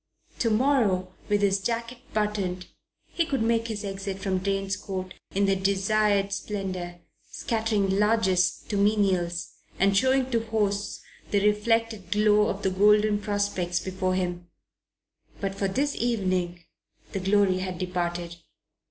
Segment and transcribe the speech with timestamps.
[0.39, 2.65] To morrow, with his jacket buttoned,
[3.09, 6.95] he could make his exit from Drane's Court in the desired splendour
[7.29, 13.79] scattering largesse to menials and showing to hosts the reflected glow of the golden prospects
[13.79, 14.47] before him;
[15.39, 16.63] but for this evening
[17.11, 18.37] the glory had departed.